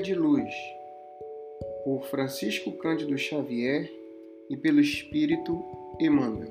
[0.00, 0.52] de Luz,
[1.84, 3.90] por Francisco Cândido Xavier
[4.48, 5.62] e pelo Espírito
[6.00, 6.50] Emmanuel.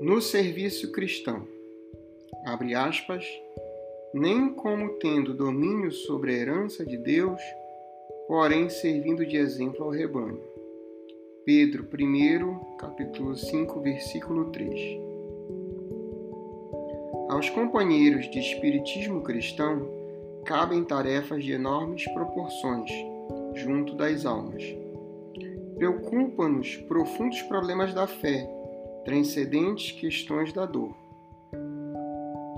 [0.00, 1.46] No serviço cristão,
[2.44, 3.24] abre aspas,
[4.14, 7.40] nem como tendo domínio sobre a herança de Deus,
[8.28, 10.38] porém servindo de exemplo ao rebanho.
[11.46, 15.00] Pedro 1, capítulo 5, versículo 3.
[17.30, 19.88] Aos companheiros de espiritismo cristão
[20.44, 22.90] cabem tarefas de enormes proporções
[23.54, 24.62] junto das almas.
[25.76, 28.46] Preocupam-nos profundos problemas da fé,
[29.04, 31.01] transcendentes questões da dor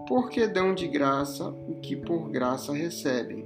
[0.06, 3.44] porque dão de graça o que por graça recebem.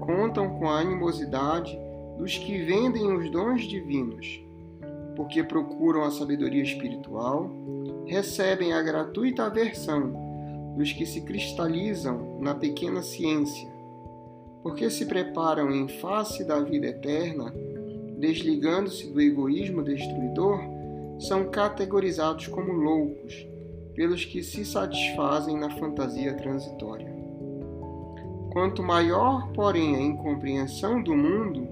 [0.00, 1.78] Contam com a animosidade
[2.18, 4.42] dos que vendem os dons divinos,
[5.16, 7.50] porque procuram a sabedoria espiritual,
[8.06, 10.12] recebem a gratuita aversão
[10.76, 13.68] dos que se cristalizam na pequena ciência,
[14.62, 17.52] porque se preparam em face da vida eterna,
[18.18, 20.60] desligando-se do egoísmo destruidor,
[21.18, 23.46] são categorizados como loucos
[23.94, 27.14] pelos que se satisfazem na fantasia transitória.
[28.52, 31.66] Quanto maior, porém, a incompreensão do mundo,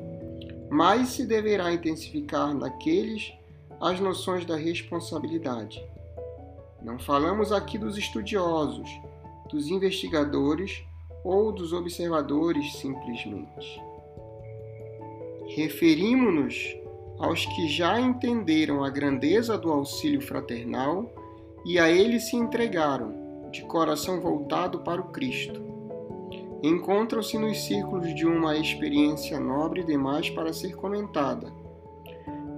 [0.70, 3.32] mais se deverá intensificar naqueles
[3.80, 5.84] as noções da responsabilidade.
[6.82, 8.88] Não falamos aqui dos estudiosos,
[9.50, 10.84] dos investigadores
[11.22, 13.80] ou dos observadores simplesmente.
[15.54, 16.76] Referimos-nos
[17.18, 21.08] aos que já entenderam a grandeza do auxílio fraternal
[21.64, 25.60] e a ele se entregaram, de coração voltado para o Cristo.
[26.62, 31.52] Encontram-se nos círculos de uma experiência nobre demais para ser comentada.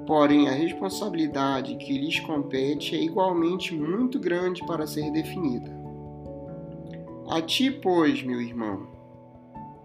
[0.06, 5.74] Porém, a responsabilidade que lhes compete é igualmente muito grande para ser definida.
[7.28, 8.86] A ti, pois, meu irmão,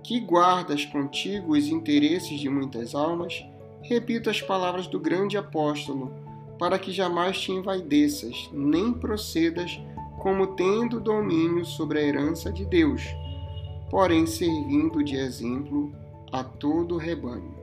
[0.03, 3.41] que guardas contigo os interesses de muitas almas,
[3.81, 6.28] repito as palavras do grande apóstolo
[6.59, 9.79] para que jamais te envaideças, nem procedas
[10.19, 13.01] como tendo domínio sobre a herança de Deus,
[13.89, 15.91] porém servindo de exemplo
[16.31, 17.58] a todo o rebanho.